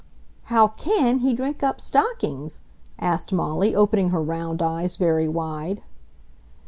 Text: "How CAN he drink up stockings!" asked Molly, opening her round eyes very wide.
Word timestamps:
"How 0.45 0.69
CAN 0.69 1.19
he 1.19 1.31
drink 1.31 1.61
up 1.61 1.79
stockings!" 1.79 2.61
asked 2.97 3.31
Molly, 3.31 3.75
opening 3.75 4.09
her 4.09 4.19
round 4.23 4.59
eyes 4.59 4.97
very 4.97 5.27
wide. 5.27 5.83